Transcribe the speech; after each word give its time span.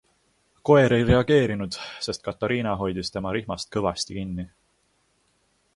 Koer 0.69 0.95
ei 0.95 1.03
reageerinud, 1.09 1.77
sest 2.07 2.25
Katariina 2.29 2.73
hoidis 2.81 3.15
tema 3.17 3.35
rihmast 3.39 3.73
kõvasti 3.77 4.19
kinni. 4.19 4.47